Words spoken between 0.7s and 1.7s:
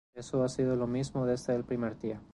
lo mismo desde el